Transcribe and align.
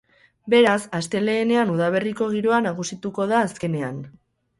Beraz, 0.51 0.77
astelehenean 0.99 1.73
udaberriko 1.73 2.29
giroa 2.37 2.61
nagusituko 2.69 3.27
da 3.33 3.43
azkenean. 3.49 4.01